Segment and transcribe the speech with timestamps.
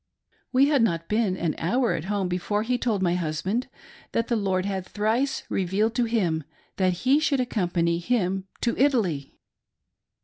[0.51, 3.67] We had not been an hour at home, before he told my husband
[4.13, 6.43] that the Lord had thrice revealed to him
[6.77, 9.37] that he should accompany him to Italy